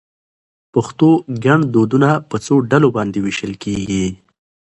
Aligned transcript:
پښتو 0.73 1.09
ګړدودونه 1.43 2.09
په 2.29 2.35
څو 2.45 2.55
ډلو 2.71 2.89
باندي 2.95 3.19
ويشل 3.23 3.53
کېږي؟ 3.63 4.05